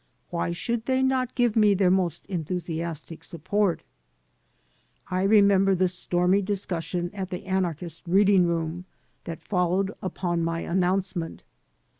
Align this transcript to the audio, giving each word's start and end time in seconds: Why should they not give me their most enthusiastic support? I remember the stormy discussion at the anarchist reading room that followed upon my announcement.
Why 0.31 0.51
should 0.51 0.87
they 0.87 1.03
not 1.03 1.35
give 1.35 1.55
me 1.55 1.75
their 1.75 1.91
most 1.91 2.25
enthusiastic 2.25 3.23
support? 3.23 3.83
I 5.11 5.21
remember 5.21 5.75
the 5.75 5.87
stormy 5.87 6.41
discussion 6.41 7.11
at 7.13 7.29
the 7.29 7.45
anarchist 7.45 8.07
reading 8.07 8.47
room 8.47 8.85
that 9.25 9.43
followed 9.47 9.91
upon 10.01 10.43
my 10.43 10.61
announcement. 10.61 11.43